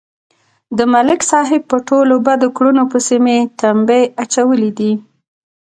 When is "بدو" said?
2.25-2.49